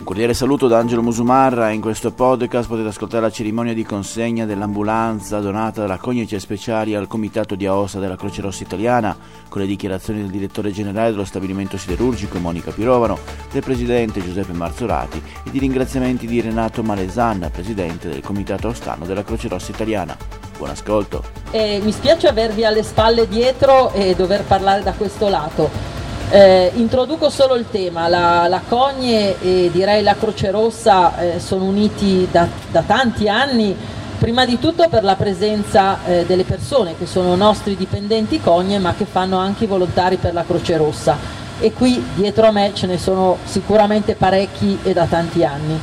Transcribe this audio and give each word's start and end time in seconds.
Un 0.00 0.06
cordiale 0.06 0.32
saluto 0.32 0.66
da 0.66 0.78
Angelo 0.78 1.02
Musumarra. 1.02 1.68
In 1.72 1.82
questo 1.82 2.10
podcast 2.10 2.66
potete 2.66 2.88
ascoltare 2.88 3.22
la 3.22 3.30
cerimonia 3.30 3.74
di 3.74 3.84
consegna 3.84 4.46
dell'ambulanza 4.46 5.40
donata 5.40 5.82
dalla 5.82 5.98
Cognice 5.98 6.40
Speciali 6.40 6.94
al 6.94 7.06
Comitato 7.06 7.54
di 7.54 7.66
Aosta 7.66 7.98
della 7.98 8.16
Croce 8.16 8.40
Rossa 8.40 8.62
Italiana, 8.62 9.14
con 9.50 9.60
le 9.60 9.66
dichiarazioni 9.66 10.22
del 10.22 10.30
direttore 10.30 10.72
generale 10.72 11.10
dello 11.10 11.26
stabilimento 11.26 11.76
siderurgico 11.76 12.38
Monica 12.38 12.70
Pirovano, 12.70 13.18
del 13.52 13.62
presidente 13.62 14.22
Giuseppe 14.22 14.54
Marzorati 14.54 15.22
e 15.44 15.50
di 15.50 15.58
ringraziamenti 15.58 16.26
di 16.26 16.40
Renato 16.40 16.82
Malesanna, 16.82 17.50
presidente 17.50 18.08
del 18.08 18.22
Comitato 18.22 18.68
Aostano 18.68 19.04
della 19.04 19.22
Croce 19.22 19.48
Rossa 19.48 19.70
Italiana. 19.70 20.16
Buon 20.56 20.70
ascolto. 20.70 21.22
Eh, 21.50 21.78
mi 21.84 21.92
spiace 21.92 22.26
avervi 22.26 22.64
alle 22.64 22.82
spalle 22.82 23.28
dietro 23.28 23.92
e 23.92 24.14
dover 24.14 24.44
parlare 24.44 24.82
da 24.82 24.92
questo 24.92 25.28
lato. 25.28 25.99
Eh, 26.32 26.70
introduco 26.76 27.28
solo 27.28 27.56
il 27.56 27.64
tema, 27.72 28.06
la, 28.06 28.46
la, 28.46 28.62
Cogne 28.68 29.40
e 29.40 29.68
direi 29.72 30.00
la 30.04 30.14
Croce 30.14 30.52
Rossa 30.52 31.18
eh, 31.18 31.40
sono 31.40 31.64
uniti 31.64 32.28
da, 32.30 32.46
da, 32.70 32.82
tanti 32.82 33.28
anni, 33.28 33.76
prima 34.16 34.44
di 34.44 34.60
tutto 34.60 34.88
per 34.88 35.02
la 35.02 35.16
presenza 35.16 35.98
eh, 36.04 36.24
delle 36.26 36.44
persone 36.44 36.96
che 36.96 37.06
sono 37.06 37.34
nostri 37.34 37.74
dipendenti 37.74 38.40
Cogne 38.40 38.78
ma 38.78 38.94
che 38.94 39.06
fanno 39.06 39.38
anche 39.38 39.64
i 39.64 39.66
volontari 39.66 40.18
per 40.18 40.32
la 40.32 40.44
Croce 40.44 40.76
Rossa 40.76 41.16
e 41.58 41.72
qui 41.72 42.00
dietro 42.14 42.46
a 42.46 42.52
me 42.52 42.70
ce 42.74 42.86
ne 42.86 42.96
sono 42.96 43.38
sicuramente 43.42 44.14
parecchi 44.14 44.78
e 44.84 44.92
da 44.92 45.06
tanti 45.06 45.44
anni. 45.44 45.80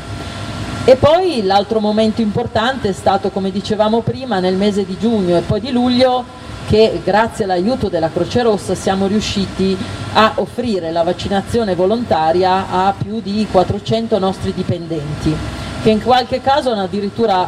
E 0.86 0.95
poi 0.95 1.44
l'altro 1.44 1.81
momento 1.81 2.22
importante 2.22 2.88
è 2.88 2.94
stato, 2.94 3.31
come 3.31 3.52
dicevamo 3.52 4.00
prima, 4.00 4.39
nel 4.39 4.55
mese 4.55 4.86
di 4.86 4.95
giugno 4.98 5.36
e 5.36 5.41
poi 5.41 5.59
di 5.59 5.72
luglio 5.72 6.23
che 6.67 6.99
grazie 7.02 7.45
all'aiuto 7.45 7.88
della 7.88 8.09
Croce 8.12 8.41
Rossa 8.41 8.75
siamo 8.75 9.08
riusciti 9.08 9.77
a 10.13 10.34
offrire 10.35 10.91
la 10.91 11.02
vaccinazione 11.02 11.75
volontaria 11.75 12.70
a 12.70 12.94
più 12.98 13.21
di 13.21 13.48
400 13.49 14.20
nostri 14.20 14.53
dipendenti, 14.53 15.33
che 15.81 15.89
in 15.89 16.03
qualche 16.03 16.42
caso 16.42 16.72
hanno 16.72 16.83
addirittura 16.83 17.47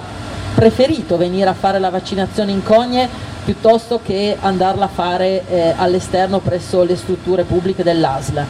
preferito 0.55 1.17
venire 1.17 1.49
a 1.49 1.53
fare 1.53 1.79
la 1.79 1.89
vaccinazione 1.89 2.53
in 2.53 2.63
cogne 2.63 3.09
piuttosto 3.43 3.99
che 4.01 4.37
andarla 4.39 4.85
a 4.85 4.89
fare 4.89 5.43
eh, 5.49 5.73
all'esterno 5.75 6.39
presso 6.39 6.83
le 6.83 6.95
strutture 6.95 7.43
pubbliche 7.43 7.83
dell'ASL. 7.83 8.45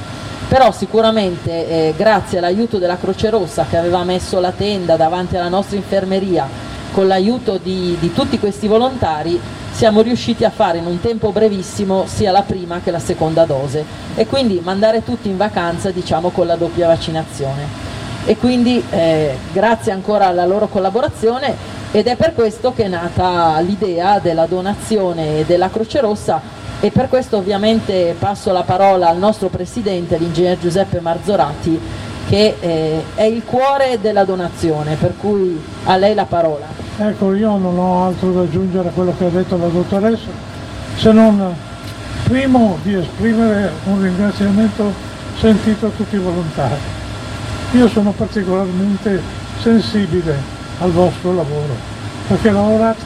Però 0.49 0.71
sicuramente 0.71 1.67
eh, 1.67 1.93
grazie 1.97 2.37
all'aiuto 2.37 2.77
della 2.77 2.97
Croce 2.97 3.31
Rossa 3.31 3.65
che 3.67 3.77
aveva 3.77 4.03
messo 4.03 4.39
la 4.39 4.51
tenda 4.51 4.97
davanti 4.97 5.35
alla 5.35 5.49
nostra 5.49 5.77
infermeria, 5.77 6.47
con 6.91 7.07
l'aiuto 7.07 7.57
di, 7.57 7.97
di 7.99 8.13
tutti 8.13 8.37
questi 8.37 8.67
volontari, 8.67 9.39
siamo 9.79 10.01
riusciti 10.01 10.43
a 10.43 10.49
fare 10.49 10.79
in 10.79 10.85
un 10.85 10.99
tempo 10.99 11.31
brevissimo 11.31 12.03
sia 12.05 12.31
la 12.31 12.41
prima 12.41 12.81
che 12.83 12.91
la 12.91 12.99
seconda 12.99 13.45
dose. 13.45 13.85
E 14.13 14.27
quindi 14.27 14.59
mandare 14.61 15.05
tutti 15.05 15.29
in 15.29 15.37
vacanza 15.37 15.89
diciamo 15.89 16.31
con 16.31 16.47
la 16.47 16.57
doppia 16.57 16.87
vaccinazione. 16.87 17.65
E 18.25 18.35
quindi 18.35 18.83
eh, 18.89 19.37
grazie 19.53 19.93
ancora 19.93 20.27
alla 20.27 20.45
loro 20.45 20.67
collaborazione 20.67 21.55
ed 21.91 22.07
è 22.07 22.17
per 22.17 22.33
questo 22.33 22.73
che 22.73 22.83
è 22.83 22.87
nata 22.89 23.57
l'idea 23.61 24.19
della 24.19 24.47
donazione 24.47 25.45
della 25.45 25.69
Croce 25.69 26.01
Rossa. 26.01 26.41
E 26.81 26.91
per 26.91 27.07
questo 27.07 27.37
ovviamente 27.37 28.17
passo 28.19 28.51
la 28.51 28.63
parola 28.63 29.07
al 29.07 29.17
nostro 29.17 29.47
presidente, 29.47 30.17
l'ingegner 30.17 30.59
Giuseppe 30.59 30.99
Marzorati, 30.99 31.79
che 32.27 32.57
eh, 32.59 33.01
è 33.15 33.23
il 33.23 33.45
cuore 33.45 33.97
della 34.01 34.25
donazione, 34.25 34.95
per 34.95 35.13
cui 35.17 35.57
a 35.85 35.95
lei 35.95 36.13
la 36.13 36.25
parola. 36.25 36.78
Ecco, 37.01 37.33
io 37.33 37.55
non 37.55 37.79
ho 37.79 38.07
altro 38.07 38.33
da 38.33 38.41
aggiungere 38.41 38.89
a 38.89 38.91
quello 38.91 39.13
che 39.17 39.23
ha 39.23 39.29
detto 39.29 39.55
la 39.55 39.67
dottoressa, 39.67 40.27
se 40.97 41.13
non 41.13 41.55
primo 42.25 42.77
di 42.83 42.93
esprimere 42.93 43.71
un 43.85 44.01
ringraziamento 44.01 44.91
sentito 45.39 45.85
a 45.85 45.91
tutti 45.95 46.15
i 46.15 46.19
volontari. 46.19 46.75
Io 47.71 47.87
sono 47.87 48.11
particolarmente 48.11 49.21
sensibile 49.61 50.35
al 50.79 50.91
vostro 50.91 51.33
lavoro, 51.33 51.73
perché 52.27 52.51
lavorate 52.51 53.03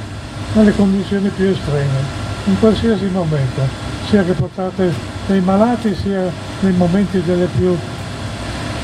nelle 0.53 0.75
condizioni 0.75 1.29
più 1.29 1.45
estreme, 1.45 2.21
in 2.45 2.59
qualsiasi 2.59 3.05
momento, 3.11 3.61
sia 4.09 4.23
che 4.23 4.33
portate 4.33 4.91
dei 5.27 5.41
malati, 5.41 5.93
sia 5.93 6.31
nei 6.61 6.73
momenti 6.73 7.21
delle 7.21 7.47
più 7.55 7.77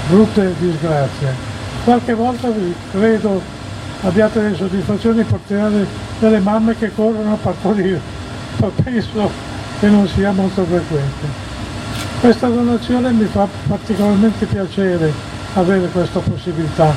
brutte 0.07 0.53
disgrazie. 0.59 1.33
Qualche 1.83 2.13
volta 2.13 2.49
vi 2.49 2.75
credo 2.91 3.57
abbiate 4.01 4.41
le 4.41 4.55
soddisfazioni 4.55 5.23
portate 5.23 5.85
delle 6.19 6.39
mamme 6.39 6.77
che 6.77 6.93
corrono 6.93 7.33
a 7.33 7.37
partorire, 7.37 7.99
ma 8.57 8.69
penso 8.83 9.29
che 9.79 9.87
non 9.87 10.07
sia 10.07 10.31
molto 10.31 10.63
frequente. 10.63 11.47
Questa 12.21 12.47
donazione 12.47 13.11
mi 13.11 13.25
fa 13.25 13.47
particolarmente 13.67 14.45
piacere 14.45 15.11
avere 15.53 15.87
questa 15.87 16.19
possibilità, 16.19 16.93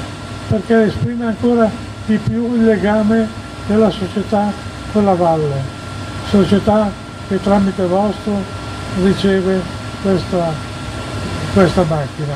perché 0.49 0.85
esprime 0.85 1.27
ancora 1.27 1.71
di 2.07 2.17
più 2.17 2.55
il 2.55 2.65
legame 2.65 3.29
della 3.67 3.91
società 3.91 4.53
con 4.93 5.05
la 5.05 5.15
valle, 5.15 5.61
società 6.29 6.91
che 7.29 7.41
tramite 7.41 7.87
vostro 7.87 8.33
riceve 9.03 9.61
questa, 10.03 10.53
questa 11.53 11.85
macchina. 11.89 12.35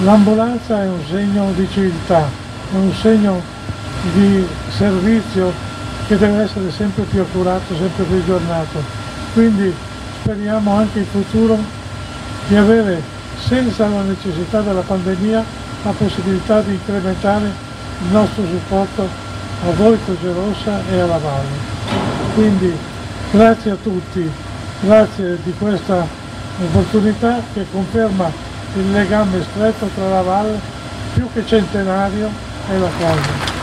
L'ambulanza 0.00 0.82
è 0.82 0.88
un 0.88 1.00
segno 1.08 1.52
di 1.54 1.68
civiltà, 1.70 2.20
è 2.72 2.76
un 2.76 2.92
segno 2.94 3.40
di 4.12 4.46
servizio 4.76 5.52
che 6.06 6.16
deve 6.16 6.42
essere 6.42 6.70
sempre 6.70 7.02
più 7.04 7.20
accurato, 7.20 7.76
sempre 7.76 8.04
più 8.04 8.16
aggiornato. 8.16 8.82
Quindi 9.34 9.74
speriamo 10.20 10.72
anche 10.72 11.00
in 11.00 11.06
futuro 11.06 11.58
di 12.48 12.56
avere, 12.56 13.02
senza 13.46 13.88
la 13.88 14.02
necessità 14.02 14.60
della 14.60 14.80
pandemia, 14.80 15.44
la 15.82 15.90
possibilità 15.92 16.60
di 16.62 16.72
incrementare 16.72 17.46
il 17.46 18.12
nostro 18.12 18.42
supporto 18.44 19.02
a 19.66 19.70
voi 19.72 19.98
Croce 20.04 20.70
e 20.90 21.00
alla 21.00 21.18
Valle. 21.18 21.76
Quindi 22.34 22.74
grazie 23.30 23.72
a 23.72 23.76
tutti, 23.82 24.30
grazie 24.80 25.38
di 25.42 25.52
questa 25.58 26.06
opportunità 26.60 27.40
che 27.52 27.66
conferma 27.70 28.30
il 28.76 28.92
legame 28.92 29.42
stretto 29.42 29.90
tra 29.94 30.08
la 30.08 30.22
Valle 30.22 30.58
più 31.14 31.28
che 31.32 31.44
centenario 31.46 32.30
e 32.70 32.78
la 32.78 32.90
casa. 32.98 33.57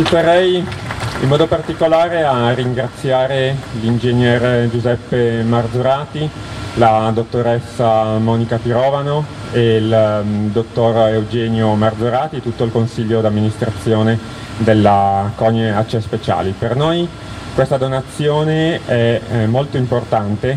Ci 0.00 0.06
terrei 0.06 0.54
in 0.56 1.28
modo 1.28 1.46
particolare 1.46 2.24
a 2.24 2.54
ringraziare 2.54 3.54
l'ingegner 3.82 4.66
Giuseppe 4.70 5.42
Marzurati, 5.42 6.26
la 6.76 7.10
dottoressa 7.12 8.16
Monica 8.16 8.56
Pirovano 8.56 9.26
e 9.52 9.76
il 9.76 10.22
um, 10.24 10.50
dottor 10.52 11.08
Eugenio 11.08 11.74
Marzurati 11.74 12.36
e 12.36 12.40
tutto 12.40 12.64
il 12.64 12.72
consiglio 12.72 13.20
d'amministrazione 13.20 14.18
della 14.56 15.32
Cogne 15.34 15.76
AC 15.76 15.98
Speciali. 16.00 16.54
Per 16.58 16.76
noi 16.76 17.06
questa 17.54 17.76
donazione 17.76 18.80
è 18.86 19.20
molto 19.44 19.76
importante 19.76 20.56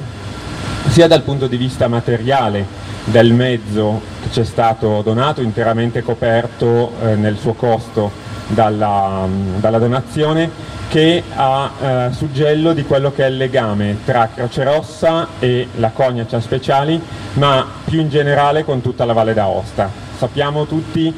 sia 0.87 1.07
dal 1.07 1.23
punto 1.23 1.47
di 1.47 1.57
vista 1.57 1.89
materiale 1.89 2.65
del 3.03 3.33
mezzo 3.33 3.99
che 4.21 4.31
ci 4.31 4.39
è 4.39 4.45
stato 4.45 5.01
donato, 5.01 5.41
interamente 5.41 6.01
coperto 6.01 6.93
eh, 7.01 7.15
nel 7.15 7.37
suo 7.37 7.51
costo 7.51 8.22
dalla, 8.47 9.27
dalla 9.57 9.77
donazione 9.77 10.49
che 10.89 11.23
ha 11.33 11.71
eh, 11.79 12.13
suggello 12.13 12.73
di 12.73 12.83
quello 12.83 13.11
che 13.11 13.25
è 13.25 13.27
il 13.27 13.37
legame 13.37 13.97
tra 14.05 14.29
Croce 14.33 14.63
Rossa 14.63 15.27
e 15.39 15.67
la 15.77 15.89
Cognacia 15.89 16.39
Speciali, 16.39 17.01
ma 17.33 17.65
più 17.85 17.99
in 17.99 18.09
generale 18.09 18.63
con 18.63 18.81
tutta 18.81 19.05
la 19.05 19.13
Valle 19.13 19.33
d'Aosta. 19.33 19.89
Sappiamo 20.17 20.65
tutti 20.65 21.13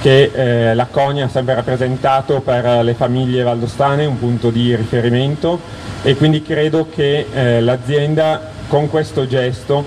che 0.00 0.30
eh, 0.32 0.74
la 0.74 0.86
Cogna 0.90 1.26
ha 1.26 1.28
sempre 1.28 1.54
rappresentato 1.54 2.40
per 2.40 2.82
le 2.82 2.94
famiglie 2.94 3.42
valdostane 3.42 4.06
un 4.06 4.18
punto 4.18 4.50
di 4.50 4.74
riferimento 4.74 5.60
e 6.02 6.16
quindi 6.16 6.42
credo 6.42 6.88
che 6.88 7.26
eh, 7.30 7.60
l'azienda 7.60 8.40
con 8.68 8.88
questo 8.88 9.26
gesto 9.26 9.84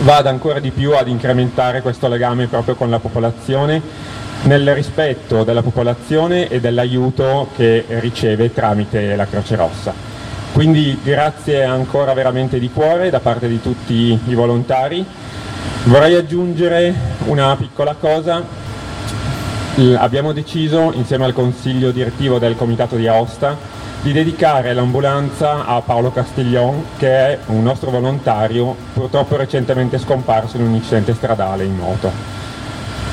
vada 0.00 0.28
ancora 0.28 0.58
di 0.58 0.70
più 0.70 0.94
ad 0.94 1.08
incrementare 1.08 1.80
questo 1.80 2.08
legame 2.08 2.46
proprio 2.48 2.74
con 2.74 2.90
la 2.90 2.98
popolazione 2.98 3.80
nel 4.46 4.74
rispetto 4.74 5.42
della 5.42 5.62
popolazione 5.62 6.48
e 6.48 6.60
dell'aiuto 6.60 7.48
che 7.56 7.84
riceve 8.00 8.52
tramite 8.52 9.16
la 9.16 9.26
Croce 9.26 9.56
Rossa. 9.56 9.92
Quindi 10.52 10.98
grazie 11.02 11.64
ancora 11.64 12.14
veramente 12.14 12.58
di 12.58 12.70
cuore 12.70 13.10
da 13.10 13.20
parte 13.20 13.48
di 13.48 13.60
tutti 13.60 14.18
i 14.24 14.34
volontari. 14.34 15.04
Vorrei 15.84 16.14
aggiungere 16.14 16.94
una 17.26 17.54
piccola 17.56 17.94
cosa. 17.94 18.42
Abbiamo 19.96 20.32
deciso 20.32 20.92
insieme 20.94 21.24
al 21.24 21.32
consiglio 21.32 21.90
direttivo 21.90 22.38
del 22.38 22.56
comitato 22.56 22.96
di 22.96 23.06
Aosta 23.06 23.74
di 24.00 24.12
dedicare 24.12 24.72
l'ambulanza 24.72 25.66
a 25.66 25.80
Paolo 25.80 26.12
Castiglion 26.12 26.84
che 26.96 27.08
è 27.08 27.38
un 27.46 27.62
nostro 27.62 27.90
volontario 27.90 28.76
purtroppo 28.92 29.36
recentemente 29.36 29.98
scomparso 29.98 30.56
in 30.56 30.62
un 30.62 30.74
incidente 30.74 31.12
stradale 31.12 31.64
in 31.64 31.74
moto. 31.74 32.35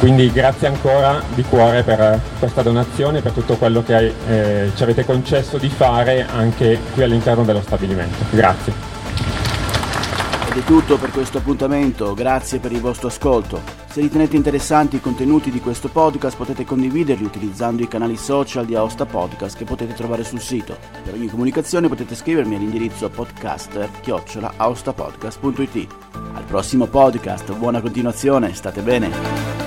Quindi 0.04 0.28
grazie 0.34 0.68
ancora 0.68 1.24
di 1.34 1.44
cuore 1.44 1.82
per 1.82 2.20
questa 2.38 2.62
donazione 2.62 3.20
e 3.20 3.22
per 3.22 3.32
tutto 3.32 3.56
quello 3.56 3.82
che 3.84 4.14
eh, 4.28 4.70
ci 4.76 4.84
avete 4.84 5.06
concesso 5.06 5.58
di 5.58 5.70
fare 5.70 6.28
anche 6.28 6.78
qui 6.94 7.04
all'interno 7.04 7.46
dello 7.46 7.62
stabilimento. 7.62 8.26
Grazie. 8.32 8.74
Ed 10.50 10.58
è 10.58 10.64
tutto 10.66 10.98
per 10.98 11.10
questo 11.10 11.38
appuntamento, 11.38 12.14
grazie 12.14 12.60
per 12.60 12.74
il 12.74 12.82
vostro 12.82 13.08
ascolto. 13.08 13.62
Se 13.88 14.02
ritenete 14.02 14.36
interessanti 14.36 14.98
i 14.98 15.02
contenuti 15.02 15.50
di 15.50 15.62
questo 15.62 15.88
podcast 15.88 16.36
potete 16.36 16.66
condividerli 16.66 17.24
utilizzando 17.24 17.82
i 17.82 17.88
canali 17.88 18.18
social 18.18 18.66
di 18.66 18.76
Aosta 18.76 19.06
Podcast 19.06 19.56
che 19.56 19.64
potete 19.64 19.94
trovare 19.94 20.26
sul 20.26 20.42
sito. 20.42 20.76
Per 21.02 21.14
ogni 21.14 21.30
comunicazione 21.30 21.88
potete 21.88 22.14
scrivermi 22.14 22.56
all'indirizzo 22.56 23.10
podcaster-aostapodcast.it. 23.10 25.88
Al 26.34 26.44
prossimo 26.44 26.88
podcast, 26.88 27.56
buona 27.56 27.80
continuazione, 27.80 28.54
state 28.54 28.82
bene! 28.82 29.63